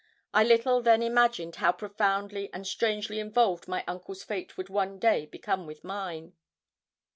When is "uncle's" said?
3.87-4.23